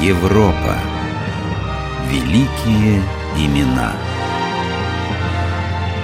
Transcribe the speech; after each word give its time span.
Европа. 0.00 0.76
Великие 2.08 3.02
имена. 3.36 3.96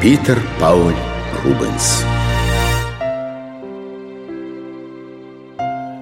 Питер 0.02 0.42
Пауль 0.58 0.96
Рубенс. 1.44 2.02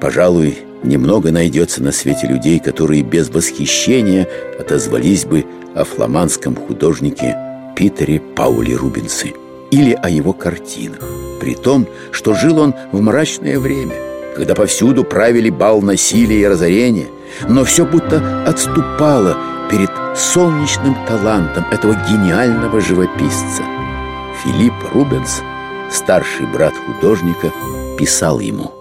Пожалуй, 0.00 0.56
немного 0.82 1.32
найдется 1.32 1.82
на 1.82 1.92
свете 1.92 2.28
людей, 2.28 2.60
которые 2.60 3.02
без 3.02 3.28
восхищения 3.28 4.26
отозвались 4.58 5.26
бы 5.26 5.44
о 5.74 5.84
фламандском 5.84 6.56
художнике 6.56 7.36
Питере 7.76 8.20
Пауле 8.20 8.74
Рубенсе 8.74 9.34
или 9.70 9.92
о 9.92 10.08
его 10.08 10.32
картинах, 10.32 11.04
при 11.42 11.54
том, 11.54 11.86
что 12.10 12.32
жил 12.32 12.58
он 12.58 12.74
в 12.90 13.02
мрачное 13.02 13.58
время, 13.58 14.11
когда 14.34 14.54
повсюду 14.54 15.04
правили 15.04 15.50
бал 15.50 15.82
насилия 15.82 16.40
и 16.40 16.46
разорения, 16.46 17.08
но 17.48 17.64
все 17.64 17.84
будто 17.84 18.44
отступало 18.44 19.36
перед 19.70 19.90
солнечным 20.16 20.94
талантом 21.06 21.64
этого 21.70 21.94
гениального 22.08 22.80
живописца. 22.80 23.62
Филипп 24.42 24.74
Рубенс, 24.92 25.40
старший 25.90 26.46
брат 26.46 26.74
художника, 26.74 27.52
писал 27.98 28.40
ему 28.40 28.72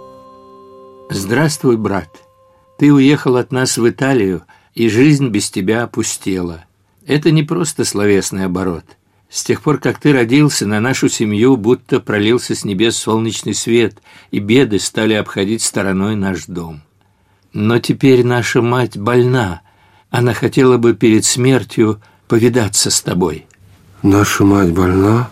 «Здравствуй, 1.10 1.78
брат. 1.78 2.10
Ты 2.78 2.92
уехал 2.92 3.36
от 3.36 3.52
нас 3.52 3.78
в 3.78 3.88
Италию, 3.88 4.44
и 4.74 4.90
жизнь 4.90 5.28
без 5.28 5.52
тебя 5.52 5.84
опустела. 5.84 6.66
Это 7.06 7.32
не 7.32 7.44
просто 7.44 7.84
словесный 7.84 8.46
оборот– 8.46 8.86
с 9.32 9.46
тех 9.46 9.62
пор, 9.62 9.78
как 9.78 9.98
ты 9.98 10.12
родился, 10.12 10.68
на 10.68 10.82
нашу 10.82 11.08
семью 11.08 11.56
будто 11.56 12.02
пролился 12.02 12.54
с 12.54 12.66
небес 12.66 12.98
солнечный 12.98 13.54
свет, 13.54 13.98
и 14.30 14.40
беды 14.40 14.78
стали 14.78 15.14
обходить 15.14 15.64
стороной 15.64 16.18
наш 16.18 16.46
дом. 16.48 16.82
Но 17.54 17.80
теперь 17.80 18.26
наша 18.26 18.62
мать 18.62 18.98
больна. 18.98 19.62
Она 20.10 20.34
хотела 20.34 20.78
бы 20.78 20.94
перед 20.94 21.24
смертью 21.24 22.02
повидаться 22.28 22.92
с 22.92 23.00
тобой. 23.00 23.48
Наша 24.04 24.44
мать 24.44 24.74
больна? 24.74 25.30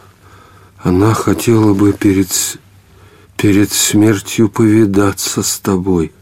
Она 0.81 1.13
хотела 1.13 1.73
бы 1.73 1.91
перед, 1.91 2.29
перед 3.35 3.69
смертью 3.69 4.47
повидаться 4.47 5.43
с 5.43 5.59
тобой. 5.59 6.13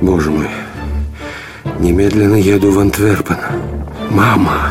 Боже 0.00 0.30
мой, 0.30 0.48
немедленно 1.80 2.36
еду 2.36 2.70
в 2.70 2.78
Антверпен. 2.78 3.38
Мама... 4.10 4.70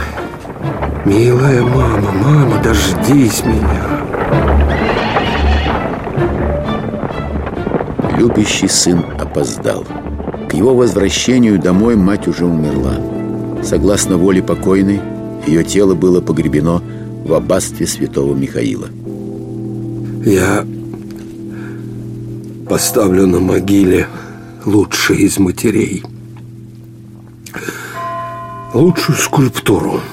Милая 1.04 1.64
мама, 1.64 2.12
мама, 2.12 2.62
дождись 2.62 3.44
меня. 3.44 4.06
Любящий 8.20 8.68
сын 8.68 9.04
опоздал. 9.20 9.84
К 10.48 10.54
его 10.54 10.76
возвращению 10.76 11.58
домой 11.58 11.96
мать 11.96 12.28
уже 12.28 12.46
умерла. 12.46 12.98
Согласно 13.64 14.18
воле 14.18 14.44
покойной, 14.44 15.02
ее 15.48 15.64
тело 15.64 15.96
было 15.96 16.22
погребено 16.22 16.84
в 17.26 17.34
аббатстве 17.34 17.88
святого 17.88 18.36
Михаила. 18.36 18.88
Я 20.24 20.64
поставлю 22.70 23.26
на 23.26 23.40
могиле 23.40 24.08
лучший 24.68 25.18
из 25.18 25.40
матерей. 25.40 26.04
Лучшую 28.76 29.18
скульптуру– 29.18 30.00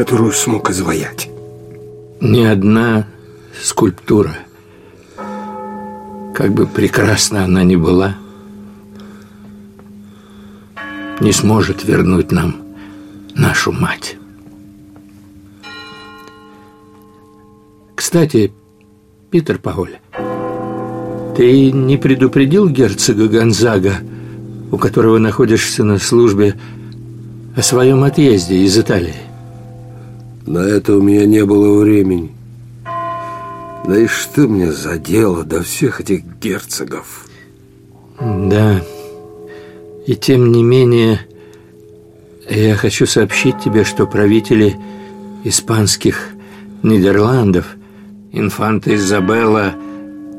которую 0.00 0.32
смог 0.32 0.70
изваять. 0.70 1.28
Ни 2.22 2.42
одна 2.42 3.06
скульптура, 3.62 4.34
как 6.34 6.54
бы 6.54 6.66
прекрасна 6.66 7.44
она 7.44 7.64
ни 7.64 7.76
была, 7.76 8.16
не 11.20 11.32
сможет 11.32 11.84
вернуть 11.84 12.32
нам 12.32 12.62
нашу 13.34 13.72
мать. 13.72 14.16
Кстати, 17.94 18.54
Питер 19.30 19.58
Пауль, 19.58 19.98
ты 21.36 21.72
не 21.72 21.98
предупредил 21.98 22.70
герцога 22.70 23.28
Гонзага, 23.28 23.96
у 24.72 24.78
которого 24.78 25.18
находишься 25.18 25.84
на 25.84 25.98
службе, 25.98 26.58
о 27.54 27.60
своем 27.60 28.02
отъезде 28.02 28.56
из 28.64 28.78
Италии? 28.78 29.29
На 30.50 30.58
это 30.58 30.96
у 30.96 31.00
меня 31.00 31.26
не 31.26 31.44
было 31.44 31.78
времени. 31.78 32.32
Да 33.86 33.96
и 33.96 34.08
что 34.08 34.48
мне 34.48 34.72
за 34.72 34.98
дело 34.98 35.44
до 35.44 35.62
всех 35.62 36.00
этих 36.00 36.24
герцогов? 36.40 37.26
Да. 38.18 38.82
И 40.08 40.16
тем 40.16 40.50
не 40.50 40.64
менее, 40.64 41.20
я 42.48 42.74
хочу 42.74 43.06
сообщить 43.06 43.60
тебе, 43.60 43.84
что 43.84 44.08
правители 44.08 44.76
испанских 45.44 46.30
Нидерландов, 46.82 47.76
инфанта 48.32 48.96
Изабелла 48.96 49.76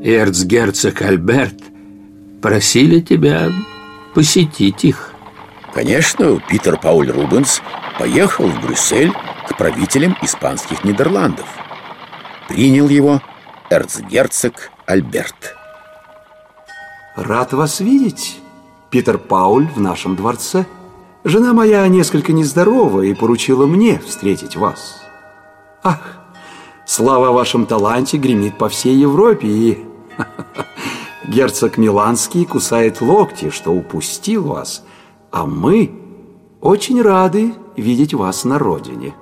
и 0.02 0.10
эрцгерцог 0.10 1.00
Альберт 1.00 1.56
просили 2.42 3.00
тебя 3.00 3.50
посетить 4.12 4.84
их. 4.84 5.12
Конечно, 5.72 6.38
Питер 6.50 6.76
Пауль 6.76 7.10
Рубенс 7.10 7.62
поехал 7.98 8.46
в 8.48 8.60
Брюссель 8.60 9.14
к 9.62 9.64
правителям 9.64 10.16
испанских 10.22 10.82
Нидерландов. 10.82 11.46
Принял 12.48 12.88
его 12.88 13.22
эрцгерцог 13.70 14.72
Альберт. 14.86 15.54
Рад 17.14 17.52
вас 17.52 17.78
видеть, 17.78 18.40
Питер 18.90 19.18
Пауль, 19.18 19.68
в 19.68 19.80
нашем 19.80 20.16
дворце. 20.16 20.66
Жена 21.22 21.52
моя 21.52 21.86
несколько 21.86 22.32
нездорова 22.32 23.02
и 23.02 23.14
поручила 23.14 23.66
мне 23.66 24.00
встретить 24.04 24.56
вас. 24.56 25.00
Ах, 25.84 26.18
слава 26.84 27.28
о 27.28 27.32
вашем 27.32 27.66
таланте 27.66 28.16
гремит 28.16 28.58
по 28.58 28.68
всей 28.68 28.96
Европе, 28.96 29.46
и 29.46 29.84
герцог 31.28 31.78
Миланский 31.78 32.46
кусает 32.46 33.00
локти, 33.00 33.50
что 33.50 33.70
упустил 33.70 34.42
вас, 34.42 34.82
а 35.30 35.46
мы 35.46 35.92
очень 36.60 37.00
рады 37.00 37.54
видеть 37.76 38.12
вас 38.12 38.42
на 38.42 38.58
родине. 38.58 39.14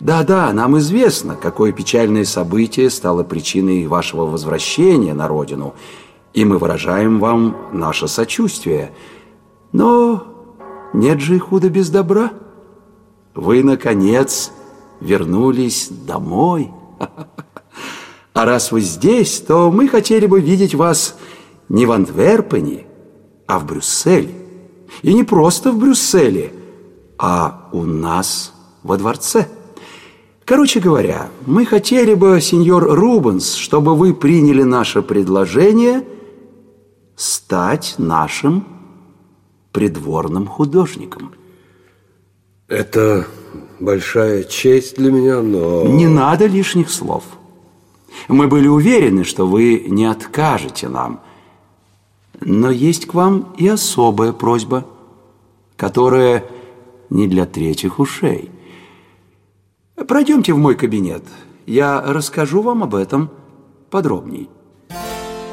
Да-да, 0.00 0.50
нам 0.54 0.78
известно, 0.78 1.36
какое 1.36 1.72
печальное 1.72 2.24
событие 2.24 2.88
стало 2.88 3.22
причиной 3.22 3.86
вашего 3.86 4.24
возвращения 4.24 5.12
на 5.12 5.28
родину, 5.28 5.74
и 6.32 6.46
мы 6.46 6.56
выражаем 6.56 7.20
вам 7.20 7.54
наше 7.72 8.08
сочувствие. 8.08 8.92
Но 9.72 10.24
нет 10.94 11.20
же 11.20 11.36
и 11.36 11.38
худа 11.38 11.68
без 11.68 11.90
добра. 11.90 12.32
Вы, 13.34 13.62
наконец, 13.62 14.52
вернулись 15.00 15.88
домой. 15.88 16.72
А 18.32 18.44
раз 18.44 18.70
вы 18.70 18.80
здесь, 18.80 19.40
то 19.40 19.72
мы 19.72 19.88
хотели 19.88 20.24
бы 20.24 20.40
видеть 20.40 20.74
вас 20.76 21.16
не 21.68 21.84
в 21.84 21.90
Антверпене, 21.90 22.86
а 23.48 23.58
в 23.58 23.66
Брюсселе. 23.66 24.32
И 25.02 25.12
не 25.12 25.24
просто 25.24 25.72
в 25.72 25.78
Брюсселе, 25.78 26.52
а 27.18 27.68
у 27.72 27.82
нас 27.82 28.54
во 28.84 28.96
дворце. 28.96 29.48
Короче 30.50 30.80
говоря, 30.80 31.28
мы 31.46 31.64
хотели 31.64 32.12
бы, 32.14 32.40
сеньор 32.40 32.82
Рубенс, 32.82 33.54
чтобы 33.54 33.94
вы 33.94 34.12
приняли 34.12 34.64
наше 34.64 35.00
предложение 35.00 36.02
стать 37.14 37.94
нашим 37.98 38.64
придворным 39.70 40.48
художником. 40.48 41.34
Это 42.66 43.28
большая 43.78 44.42
честь 44.42 44.96
для 44.96 45.12
меня, 45.12 45.40
но... 45.40 45.84
Не 45.84 46.08
надо 46.08 46.46
лишних 46.46 46.90
слов. 46.90 47.22
Мы 48.26 48.48
были 48.48 48.66
уверены, 48.66 49.22
что 49.22 49.46
вы 49.46 49.84
не 49.86 50.06
откажете 50.06 50.88
нам. 50.88 51.20
Но 52.40 52.72
есть 52.72 53.06
к 53.06 53.14
вам 53.14 53.54
и 53.56 53.68
особая 53.68 54.32
просьба, 54.32 54.84
которая 55.76 56.44
не 57.08 57.28
для 57.28 57.46
третьих 57.46 58.00
ушей– 58.00 58.50
Пройдемте 60.10 60.52
в 60.52 60.58
мой 60.58 60.74
кабинет. 60.74 61.22
Я 61.66 62.02
расскажу 62.04 62.62
вам 62.62 62.82
об 62.82 62.96
этом 62.96 63.30
подробней. 63.90 64.48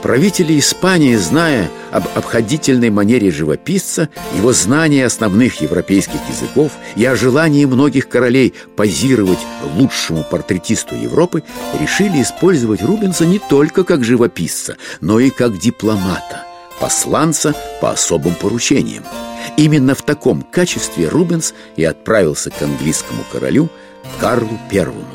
Правители 0.02 0.58
Испании, 0.58 1.16
зная 1.16 1.70
об 1.92 2.06
обходительной 2.16 2.90
манере 2.90 3.30
живописца, 3.30 4.10
его 4.36 4.54
знания 4.54 5.06
основных 5.06 5.62
европейских 5.62 6.28
языков 6.28 6.72
и 6.96 7.06
о 7.06 7.16
желании 7.16 7.66
многих 7.66 8.10
королей 8.10 8.56
позировать 8.76 9.46
лучшему 9.76 10.24
портретисту 10.24 10.96
Европы, 10.96 11.44
решили 11.80 12.24
использовать 12.24 12.82
Рубенса 12.82 13.28
не 13.28 13.38
только 13.38 13.84
как 13.84 14.04
живописца, 14.04 14.78
но 15.02 15.20
и 15.20 15.30
как 15.30 15.60
дипломата, 15.60 16.48
посланца 16.80 17.56
по 17.82 17.92
особым 17.92 18.36
поручениям. 18.36 19.04
Именно 19.58 19.96
в 19.96 20.02
таком 20.02 20.42
качестве 20.42 21.08
Рубенс 21.08 21.54
и 21.76 21.84
отправился 21.84 22.50
к 22.50 22.62
английскому 22.62 23.24
королю– 23.32 23.70
Карлу 24.20 24.58
Первому. 24.70 25.06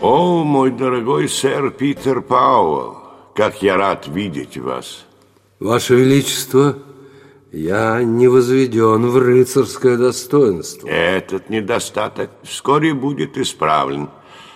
О, 0.00 0.44
мой 0.44 0.70
дорогой 0.70 1.28
сэр 1.28 1.70
Питер 1.70 2.20
Пауэлл, 2.20 2.96
как 3.34 3.62
я 3.62 3.76
рад 3.76 4.08
видеть 4.08 4.56
вас. 4.56 5.04
Ваше 5.60 5.94
Величество, 5.94 6.78
я 7.52 8.02
не 8.02 8.28
возведен 8.28 9.06
в 9.06 9.18
рыцарское 9.18 9.96
достоинство. 9.96 10.88
Этот 10.88 11.48
недостаток 11.50 12.30
вскоре 12.42 12.94
будет 12.94 13.36
исправлен. 13.38 14.08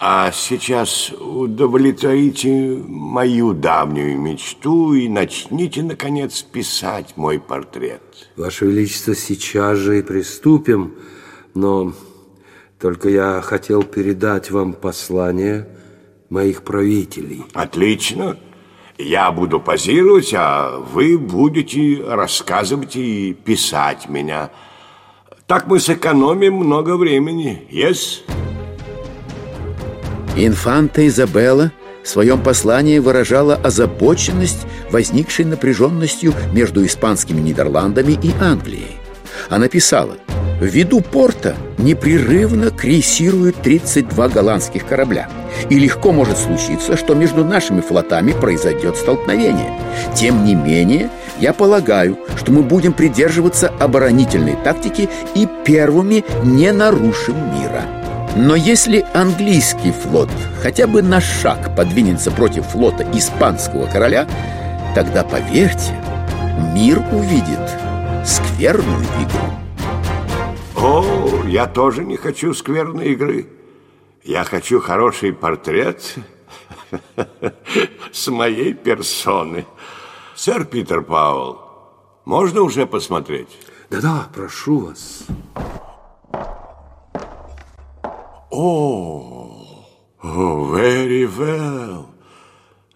А 0.05 0.33
сейчас 0.33 1.13
удовлетворите 1.13 2.77
мою 2.89 3.53
давнюю 3.53 4.21
мечту 4.21 4.95
и 4.95 5.09
начните, 5.09 5.85
наконец, 5.85 6.43
писать 6.43 7.13
мой 7.15 7.39
портрет. 7.39 8.03
Ваше 8.37 8.67
Величество, 8.67 9.15
сейчас 9.15 9.79
же 9.79 10.01
и 10.01 10.03
приступим, 10.03 10.97
но 11.55 11.93
только 12.81 13.11
я 13.11 13.41
хотел 13.43 13.85
передать 13.85 14.51
вам 14.51 14.73
послание 14.73 15.69
моих 16.31 16.65
правителей. 16.65 17.45
Отлично. 17.53 18.37
Я 18.99 19.31
буду 19.31 19.61
позировать, 19.61 20.35
а 20.37 20.79
вы 20.79 21.17
будете 21.17 22.03
рассказывать 22.05 22.97
и 22.97 23.35
писать 23.35 24.09
меня. 24.09 24.51
Так 25.47 25.69
мы 25.69 25.79
сэкономим 25.79 26.55
много 26.55 26.97
времени. 26.97 27.69
Yes? 27.71 28.25
Инфанта 30.37 31.07
Изабелла 31.07 31.73
в 32.03 32.09
своем 32.09 32.43
послании 32.43 32.99
выражала 32.99 33.55
озабоченность, 33.55 34.67
возникшей 34.91 35.45
напряженностью 35.45 36.35
между 36.53 36.85
испанскими 36.85 37.41
Нидерландами 37.41 38.13
и 38.13 38.33
Англией. 38.41 38.99
Она 39.51 39.69
писала, 39.69 40.17
в 40.61 40.65
виду 40.65 41.01
порта 41.01 41.55
непрерывно 41.79 42.71
крейсируют 42.71 43.57
32 43.63 44.29
голландских 44.29 44.87
корабля. 44.87 45.29
И 45.69 45.79
легко 45.79 46.13
может 46.13 46.39
случиться, 46.39 46.97
что 46.97 47.15
между 47.15 47.45
нашими 47.45 47.81
флотами 47.81 48.33
произойдет 48.33 48.97
столкновение. 48.97 49.79
Тем 50.15 50.45
не 50.45 50.55
менее, 50.55 51.11
я 51.41 51.53
полагаю, 51.53 52.19
что 52.37 52.53
мы 52.53 52.63
будем 52.63 52.93
придерживаться 52.93 53.69
оборонительной 53.69 54.57
тактики 54.65 55.09
и 55.35 55.47
первыми 55.65 56.25
не 56.45 56.73
нарушим 56.73 57.37
мира. 57.59 58.02
Но 58.35 58.57
если 58.57 59.05
английский 59.13 59.93
флот 59.93 60.31
хотя 60.63 60.87
бы 60.87 61.03
на 61.03 61.21
шаг 61.21 61.77
подвинется 61.77 62.31
против 62.31 62.67
флота 62.67 63.07
испанского 63.13 63.87
короля, 63.87 64.27
тогда, 64.95 65.23
поверьте, 65.23 65.95
мир 66.73 67.03
увидит 67.13 67.61
скверную 68.25 69.05
игру. 69.21 69.63
О, 70.77 71.45
я 71.47 71.67
тоже 71.67 72.05
не 72.05 72.17
хочу 72.17 72.55
скверной 72.55 73.13
игры. 73.13 73.49
Я 74.25 74.45
хочу 74.45 74.81
хороший 74.81 75.35
портрет 75.35 76.15
с 78.13 78.29
моей 78.29 78.73
персоны. 78.73 79.67
Сэр 80.35 80.65
Питер 80.65 81.03
Пауэлл, 81.03 81.61
можно 82.25 82.63
уже 82.63 82.87
посмотреть? 82.87 83.49
Да-да, 83.91 84.27
прошу 84.35 84.79
вас. 84.79 85.25
О, 88.53 89.51
very 90.23 91.25
well. 91.25 92.05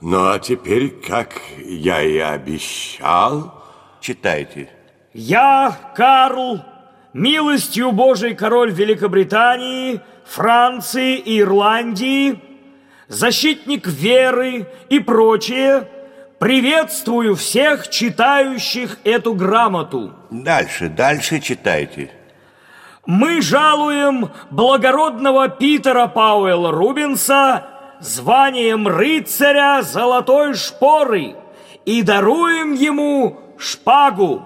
Ну, 0.02 0.28
а 0.28 0.38
теперь, 0.38 0.90
как 0.90 1.40
я 1.64 2.02
и 2.02 2.18
обещал, 2.18 3.64
читайте. 4.02 4.68
Я, 5.14 5.74
Карл, 5.96 6.60
милостью 7.14 7.92
Божией 7.92 8.34
король 8.34 8.70
Великобритании, 8.70 10.02
Франции 10.26 11.16
и 11.16 11.40
Ирландии, 11.40 12.38
защитник 13.08 13.86
веры 13.86 14.68
и 14.90 15.00
прочее, 15.00 15.88
приветствую 16.38 17.34
всех 17.34 17.88
читающих 17.88 18.98
эту 19.04 19.32
грамоту. 19.32 20.12
Дальше, 20.30 20.90
дальше 20.90 21.40
читайте. 21.40 22.10
Мы 23.06 23.40
жалуем 23.40 24.30
благородного 24.50 25.48
Питера 25.48 26.08
Пауэлла 26.08 26.72
Рубинса 26.72 27.66
званием 28.00 28.88
рыцаря 28.88 29.82
золотой 29.82 30.54
шпоры 30.54 31.36
и 31.84 32.02
даруем 32.02 32.74
ему 32.74 33.40
шпагу. 33.58 34.42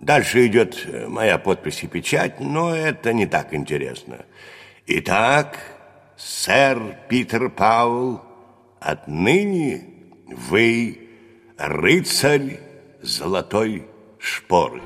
Дальше 0.00 0.46
идет 0.46 0.84
э, 0.86 1.06
моя 1.08 1.38
подпись 1.38 1.84
и 1.84 1.86
печать, 1.86 2.40
но 2.40 2.74
это 2.74 3.12
не 3.12 3.26
так 3.26 3.54
интересно. 3.54 4.26
Итак, 4.86 5.56
сэр 6.16 6.78
Питер 7.08 7.50
Пауэлл, 7.50 8.20
отныне 8.80 9.84
вы 10.26 11.08
рыцарь 11.56 12.60
золотой 13.00 13.86
шпоры. 14.18 14.82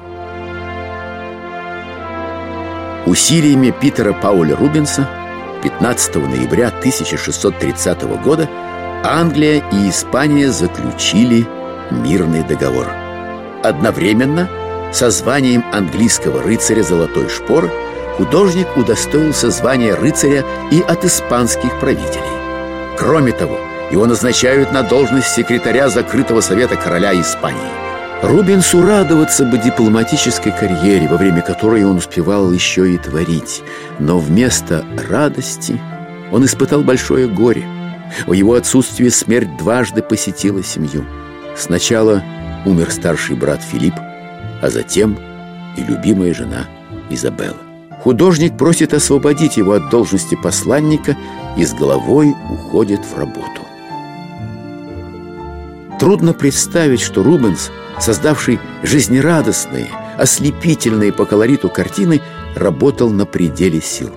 Усилиями 3.07 3.71
Питера 3.71 4.13
Пауля 4.13 4.55
Рубинса 4.57 5.09
15 5.63 6.17
ноября 6.17 6.69
1630 6.69 8.03
года 8.23 8.49
Англия 9.03 9.63
и 9.73 9.89
Испания 9.89 10.51
заключили 10.51 11.47
мирный 11.91 12.45
договор. 12.45 12.87
Одновременно 13.63 14.49
со 14.93 15.11
званием 15.11 15.65
английского 15.73 16.43
рыцаря 16.43 16.83
Золотой 16.83 17.31
Шпоры 17.31 17.71
художник 18.17 18.69
удостоился 18.77 19.51
звания 19.51 19.95
рыцаря 19.95 20.45
и 20.71 20.83
от 20.83 21.05
испанских 21.05 21.81
правителей. 21.81 22.97
Кроме 22.99 23.33
того, 23.33 23.59
его 23.91 24.05
назначают 24.05 24.73
на 24.73 24.83
должность 24.83 25.29
секретаря 25.29 25.89
закрытого 25.89 26.43
совета 26.43 26.77
короля 26.77 27.19
Испании. 27.19 27.80
Рубинсу 28.23 28.83
радоваться 28.83 29.47
бы 29.47 29.57
дипломатической 29.57 30.53
карьере, 30.53 31.09
во 31.09 31.17
время 31.17 31.41
которой 31.41 31.85
он 31.85 31.97
успевал 31.97 32.53
еще 32.53 32.93
и 32.93 32.99
творить. 32.99 33.63
Но 33.99 34.19
вместо 34.19 34.85
радости 35.09 35.81
он 36.31 36.45
испытал 36.45 36.83
большое 36.83 37.29
горе. 37.29 37.65
В 38.27 38.35
его 38.35 38.55
отсутствии 38.55 39.09
смерть 39.09 39.57
дважды 39.57 40.03
посетила 40.03 40.63
семью. 40.63 41.07
Сначала 41.57 42.23
умер 42.67 42.91
старший 42.91 43.37
брат 43.37 43.63
Филипп, 43.63 43.95
а 44.61 44.69
затем 44.69 45.19
и 45.79 45.83
любимая 45.83 46.35
жена 46.35 46.67
Изабелла. 47.09 47.57
Художник 48.03 48.59
просит 48.59 48.93
освободить 48.93 49.57
его 49.57 49.73
от 49.73 49.89
должности 49.89 50.35
посланника 50.35 51.17
и 51.57 51.65
с 51.65 51.73
головой 51.73 52.35
уходит 52.51 53.01
в 53.01 53.17
работу. 53.17 53.60
Трудно 56.01 56.33
представить, 56.33 57.03
что 57.03 57.23
Рубенс, 57.23 57.71
создавший 58.01 58.59
жизнерадостные, 58.83 59.91
ослепительные 60.17 61.13
по 61.13 61.27
колориту 61.27 61.69
картины, 61.69 62.23
работал 62.57 63.11
на 63.11 63.27
пределе 63.27 63.83
сил. 63.83 64.11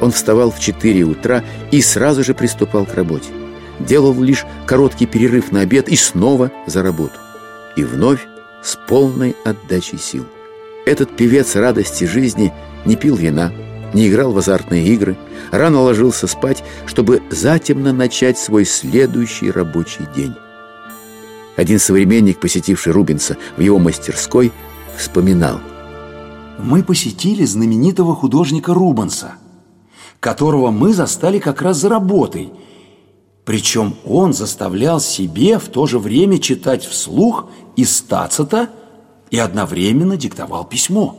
Он 0.00 0.10
вставал 0.10 0.50
в 0.50 0.58
4 0.58 1.02
утра 1.02 1.44
и 1.70 1.82
сразу 1.82 2.24
же 2.24 2.32
приступал 2.32 2.86
к 2.86 2.94
работе. 2.94 3.28
Делал 3.78 4.18
лишь 4.22 4.46
короткий 4.64 5.04
перерыв 5.04 5.52
на 5.52 5.60
обед 5.60 5.90
и 5.90 5.96
снова 5.96 6.50
за 6.66 6.82
работу. 6.82 7.20
И 7.76 7.84
вновь 7.84 8.26
с 8.62 8.78
полной 8.88 9.36
отдачей 9.44 9.98
сил. 9.98 10.24
Этот 10.86 11.14
певец 11.14 11.56
радости 11.56 12.04
жизни 12.04 12.54
не 12.86 12.96
пил 12.96 13.16
вина, 13.16 13.52
не 13.92 14.08
играл 14.08 14.32
в 14.32 14.38
азартные 14.38 14.86
игры, 14.86 15.18
рано 15.50 15.82
ложился 15.82 16.26
спать, 16.26 16.64
чтобы 16.86 17.22
затемно 17.30 17.92
начать 17.92 18.38
свой 18.38 18.64
следующий 18.64 19.50
рабочий 19.50 20.06
день. 20.16 20.34
Один 21.56 21.78
современник, 21.78 22.38
посетивший 22.38 22.92
Рубинса 22.92 23.38
в 23.56 23.60
его 23.60 23.78
мастерской, 23.78 24.52
вспоминал. 24.96 25.58
Мы 26.58 26.82
посетили 26.82 27.44
знаменитого 27.44 28.14
художника 28.14 28.74
Рубенса, 28.74 29.34
которого 30.20 30.70
мы 30.70 30.92
застали 30.92 31.38
как 31.38 31.62
раз 31.62 31.78
за 31.78 31.88
работой. 31.88 32.52
Причем 33.44 33.94
он 34.04 34.32
заставлял 34.32 35.00
себе 35.00 35.58
в 35.58 35.68
то 35.68 35.86
же 35.86 35.98
время 35.98 36.38
читать 36.38 36.84
вслух 36.84 37.48
из 37.74 38.02
Тацита 38.02 38.70
и 39.30 39.38
одновременно 39.38 40.16
диктовал 40.16 40.64
письмо. 40.64 41.18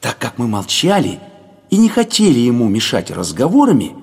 Так 0.00 0.18
как 0.18 0.38
мы 0.38 0.46
молчали 0.48 1.20
и 1.70 1.76
не 1.76 1.88
хотели 1.88 2.38
ему 2.38 2.68
мешать 2.68 3.10
разговорами, 3.10 3.94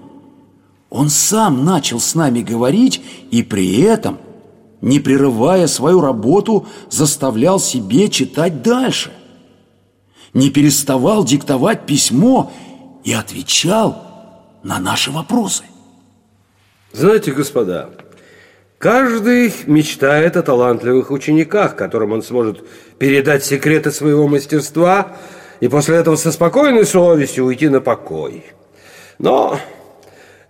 он 0.90 1.10
сам 1.10 1.66
начал 1.66 2.00
с 2.00 2.16
нами 2.16 2.42
говорить 2.42 3.02
и 3.32 3.42
при 3.42 3.82
этом– 3.82 4.20
не 4.82 5.00
прерывая 5.00 5.68
свою 5.68 6.02
работу, 6.02 6.68
заставлял 6.90 7.60
себе 7.60 8.10
читать 8.10 8.62
дальше. 8.62 9.12
Не 10.34 10.50
переставал 10.50 11.26
диктовать 11.26 11.86
письмо 11.86 12.52
и 13.04 13.14
отвечал 13.14 14.06
на 14.64 14.80
наши 14.80 15.12
вопросы. 15.12 15.64
Знаете, 16.92 17.32
господа, 17.32 17.90
каждый 18.78 19.54
мечтает 19.66 20.38
о 20.38 20.44
талантливых 20.44 21.12
учениках, 21.12 21.76
которым 21.76 22.14
он 22.14 22.24
сможет 22.24 22.64
передать 22.98 23.44
секреты 23.44 23.92
своего 23.92 24.28
мастерства 24.28 25.18
и 25.60 25.68
после 25.68 25.98
этого 25.98 26.16
со 26.16 26.32
спокойной 26.32 26.86
совестью 26.86 27.46
уйти 27.46 27.70
на 27.70 27.82
покой. 27.82 28.46
Но 29.18 29.60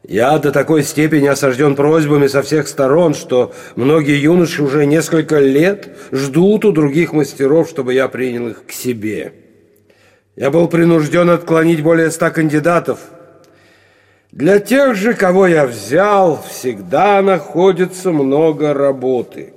Я 0.08 0.38
до 0.40 0.52
такой 0.52 0.84
степени 0.84 1.28
осажден 1.28 1.76
просьбами 1.76 2.28
со 2.28 2.42
всех 2.42 2.68
сторон, 2.68 3.14
что 3.14 3.54
многие 3.76 4.18
юноши 4.18 4.64
уже 4.64 4.86
несколько 4.86 5.40
лет 5.40 5.90
ждут 6.12 6.64
у 6.66 6.72
других 6.72 7.12
мастеров, 7.12 7.70
чтобы 7.70 7.94
я 7.94 8.08
принял 8.08 8.48
их 8.48 8.66
к 8.66 8.72
себе. 8.72 9.34
Я 10.36 10.52
был 10.52 10.70
принужден 10.70 11.30
отклонить 11.30 11.84
более 11.84 12.12
ста 12.12 12.32
кандидатов. 12.32 13.00
Для 14.32 14.60
тех 14.60 14.96
же, 14.96 15.14
кого 15.14 15.48
я 15.48 15.66
взял, 15.66 16.42
всегда 16.48 17.22
находится 17.22 18.12
много 18.12 18.74
работы. 18.74 19.54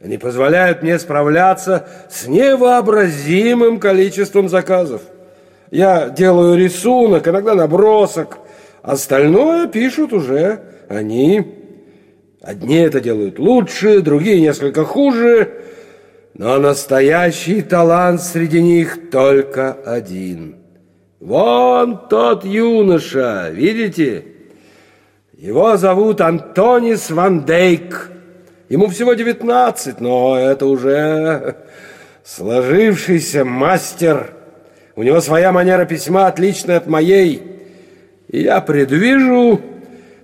Они 0.00 0.18
позволяют 0.18 0.82
мне 0.82 1.00
справляться 1.00 1.88
с 2.08 2.28
невообразимым 2.28 3.80
количеством 3.80 4.48
заказов. 4.48 5.02
Я 5.72 6.10
делаю 6.10 6.56
рисунок, 6.56 7.26
иногда 7.26 7.56
набросок– 7.56 8.38
Остальное 8.82 9.66
пишут 9.66 10.12
уже 10.12 10.60
они. 10.88 11.54
Одни 12.40 12.76
это 12.76 13.00
делают 13.00 13.38
лучше, 13.38 14.00
другие 14.00 14.40
несколько 14.40 14.84
хуже, 14.84 15.64
но 16.34 16.58
настоящий 16.58 17.62
талант 17.62 18.22
среди 18.22 18.62
них 18.62 19.10
только 19.10 19.72
один. 19.72 20.56
Вон 21.20 22.08
тот 22.08 22.44
юноша, 22.44 23.50
видите? 23.52 24.24
Его 25.36 25.76
зовут 25.76 26.20
Антонис 26.20 27.10
Ван 27.10 27.44
Дейк. 27.44 28.10
Ему 28.68 28.88
всего 28.88 29.14
19, 29.14 30.00
но 30.00 30.38
это 30.38 30.66
уже 30.66 31.56
сложившийся 32.24 33.44
мастер. 33.44 34.32
У 34.94 35.02
него 35.02 35.20
своя 35.20 35.50
манера 35.50 35.86
письма, 35.86 36.28
отличная 36.28 36.76
от 36.76 36.86
моей. 36.86 37.57
Я 38.30 38.60
предвижу, 38.60 39.60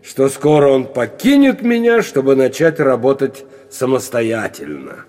что 0.03 0.29
скоро 0.29 0.69
он 0.69 0.87
покинет 0.87 1.63
меня, 1.63 2.03
чтобы 2.03 2.37
начать 2.37 2.79
работать 2.79 3.45
самостоятельно. 3.71 5.07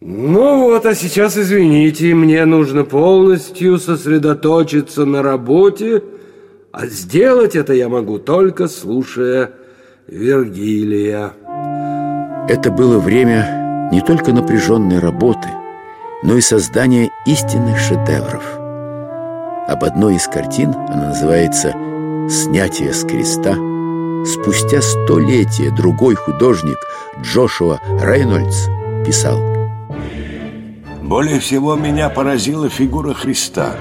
Ну 0.00 0.64
вот, 0.64 0.84
а 0.84 0.94
сейчас, 0.94 1.38
извините, 1.38 2.12
мне 2.14 2.44
нужно 2.44 2.84
полностью 2.84 3.78
сосредоточиться 3.78 5.04
на 5.04 5.22
работе, 5.22 6.02
а 6.72 6.86
сделать 6.86 7.54
это 7.54 7.72
я 7.72 7.88
могу 7.88 8.18
только 8.18 8.66
слушая 8.66 9.52
Вергилия. 10.08 11.32
Это 12.48 12.70
было 12.70 12.98
время 12.98 13.88
не 13.92 14.02
только 14.02 14.32
напряженной 14.32 14.98
работы, 14.98 15.48
но 16.22 16.36
и 16.36 16.40
создания 16.40 17.10
истинных 17.26 17.78
шедевров– 17.78 18.58
об 19.66 19.82
одной 19.84 20.16
из 20.16 20.26
картин, 20.26 20.74
она 20.74 21.08
называется 21.08 21.72
«Снятие 22.28 22.92
с 22.92 23.02
креста», 23.04 23.54
спустя 24.26 24.82
столетия 24.82 25.70
другой 25.70 26.14
художник 26.16 26.76
Джошуа 27.22 27.80
Рейнольдс 28.00 28.66
писал 29.06 29.38
Более 31.02 31.40
всего 31.40 31.76
меня 31.76 32.08
поразила 32.10 32.68
фигура 32.68 33.14
Христа. 33.14 33.74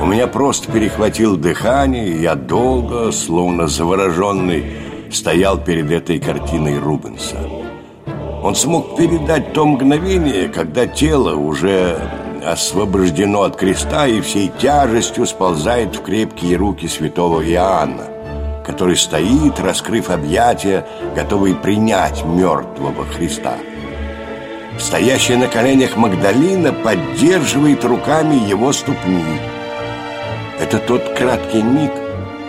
У 0.00 0.06
меня 0.06 0.26
просто 0.26 0.70
перехватил 0.70 1.36
дыхание, 1.36 2.08
и 2.08 2.22
я 2.22 2.34
долго, 2.34 3.10
словно 3.12 3.66
завороженный, 3.66 4.64
стоял 5.10 5.58
перед 5.58 5.90
этой 5.90 6.18
картиной 6.18 6.78
Рубенса. 6.78 7.36
Он 8.42 8.54
смог 8.54 8.96
передать 8.96 9.52
то 9.52 9.66
мгновение, 9.66 10.48
когда 10.48 10.86
тело 10.86 11.34
уже 11.34 11.98
освобождено 12.44 13.42
от 13.42 13.56
креста 13.56 14.06
и 14.06 14.20
всей 14.20 14.48
тяжестью 14.48 15.26
сползает 15.26 15.96
в 15.96 16.02
крепкие 16.02 16.56
руки 16.56 16.86
святого 16.88 17.40
Иоанна, 17.42 18.04
который 18.66 18.96
стоит, 18.96 19.60
раскрыв 19.60 20.10
объятия, 20.10 20.86
готовый 21.14 21.54
принять 21.54 22.24
мертвого 22.24 23.04
Христа. 23.06 23.54
Стоящая 24.78 25.36
на 25.36 25.48
коленях 25.48 25.96
Магдалина 25.96 26.72
поддерживает 26.72 27.84
руками 27.84 28.36
его 28.48 28.72
ступни. 28.72 29.24
Это 30.60 30.78
тот 30.78 31.02
краткий 31.16 31.62
миг, 31.62 31.92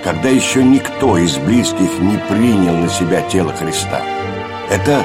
когда 0.03 0.29
еще 0.29 0.63
никто 0.63 1.17
из 1.17 1.38
близких 1.38 2.00
не 2.00 2.17
принял 2.29 2.75
на 2.75 2.89
себя 2.89 3.22
тело 3.22 3.51
Христа. 3.53 4.01
Это 4.69 5.03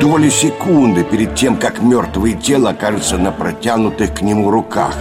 доли 0.00 0.30
секунды 0.30 1.04
перед 1.04 1.34
тем, 1.34 1.56
как 1.56 1.82
мертвое 1.82 2.32
тело 2.32 2.70
окажется 2.70 3.18
на 3.18 3.32
протянутых 3.32 4.14
к 4.14 4.22
нему 4.22 4.50
руках. 4.50 4.96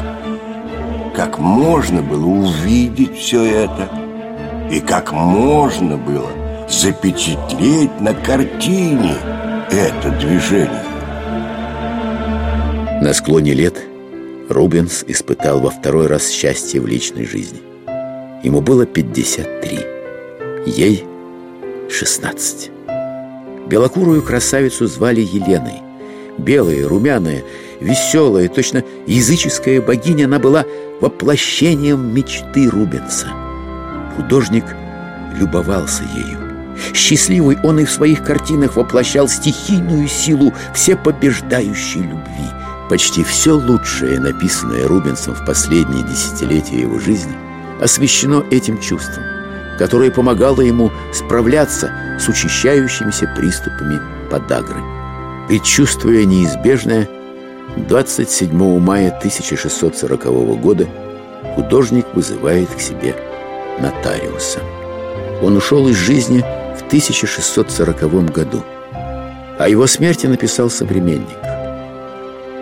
Как 1.16 1.40
можно 1.40 2.02
было 2.02 2.26
увидеть 2.26 3.18
все 3.18 3.44
это? 3.44 3.90
И 4.72 4.80
как 4.80 5.12
можно 5.14 5.98
было 5.98 6.30
запечатлеть 6.70 8.00
на 8.02 8.14
картине 8.14 9.16
это 9.72 10.12
движение? 10.20 10.84
На 13.02 13.14
склоне 13.14 13.54
лет 13.54 13.82
Рубенс 14.50 15.04
испытал 15.08 15.60
во 15.60 15.70
второй 15.70 16.08
раз 16.08 16.30
счастье 16.30 16.82
в 16.82 16.88
личной 16.88 17.26
жизни. 17.26 17.60
Ему 18.44 18.62
было 18.62 18.86
53, 18.86 19.80
ей 20.66 21.06
16. 21.90 22.77
Белокурую 23.70 24.22
красавицу 24.22 24.88
звали 24.88 25.20
Еленой. 25.20 25.82
Белая, 26.38 26.88
румяная, 26.88 27.44
веселая, 27.82 28.48
точно 28.48 28.84
языческая 29.08 29.82
богиня, 29.82 30.26
она 30.26 30.40
была 30.40 30.66
воплощением 31.02 32.14
мечты 32.14 32.70
Рубенса. 32.70 33.28
Художник 34.16 34.64
любовался 35.38 36.04
ею. 36.04 36.40
Счастливый 36.94 37.58
он 37.64 37.80
и 37.80 37.86
в 37.86 37.92
своих 37.92 38.24
картинах 38.24 38.78
воплощал 38.78 39.28
стихийную 39.28 40.08
силу 40.08 40.54
всепобеждающей 40.74 42.02
любви. 42.02 42.48
Почти 42.90 43.24
все 43.24 43.52
лучшее, 43.52 44.20
написанное 44.20 44.88
Рубенсом 44.88 45.34
в 45.34 45.46
последние 45.46 46.04
десятилетия 46.04 46.82
его 46.82 47.00
жизни, 47.00 47.36
освещено 47.82 48.46
этим 48.50 48.80
чувством 48.80 49.37
которая 49.78 50.12
помогала 50.12 50.62
ему 50.62 50.92
справляться 51.14 51.92
с 52.20 52.28
учащающимися 52.28 53.32
приступами 53.38 54.00
подагры. 54.30 54.82
Предчувствуя 55.48 56.26
неизбежное, 56.26 57.08
27 57.78 58.80
мая 58.80 59.10
1640 59.10 60.26
года 60.60 60.88
художник 61.56 62.06
вызывает 62.14 62.70
к 62.70 62.82
себе 62.82 63.16
нотариуса. 63.80 64.60
Он 65.42 65.56
ушел 65.58 65.88
из 65.88 65.96
жизни 65.96 66.40
в 66.76 66.88
1640 66.88 68.32
году. 68.32 68.64
О 69.60 69.70
его 69.70 69.88
смерти 69.88 70.28
написал 70.28 70.70
современник. 70.70 71.38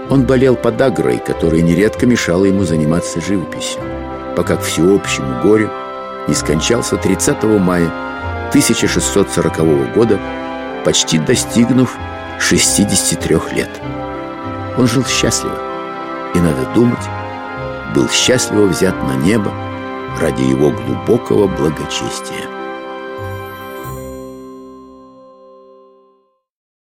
Он 0.09 0.23
болел 0.23 0.55
подагрой, 0.55 1.19
которая 1.25 1.61
нередко 1.61 2.05
мешала 2.05 2.45
ему 2.45 2.63
заниматься 2.63 3.21
живописью, 3.21 3.81
пока 4.35 4.57
к 4.57 4.61
всеобщему 4.61 5.41
горю 5.41 5.71
и 6.27 6.33
скончался 6.33 6.97
30 6.97 7.43
мая 7.59 7.91
1640 8.49 9.93
года, 9.93 10.19
почти 10.83 11.17
достигнув 11.17 11.97
63 12.39 13.37
лет. 13.53 13.69
Он 14.77 14.87
жил 14.87 15.05
счастливо, 15.05 15.57
и, 16.33 16.39
надо 16.39 16.65
думать, 16.73 17.07
был 17.93 18.09
счастливо 18.09 18.65
взят 18.65 18.95
на 19.03 19.15
небо 19.15 19.51
ради 20.19 20.41
его 20.41 20.71
глубокого 20.71 21.47
благочестия. 21.47 22.54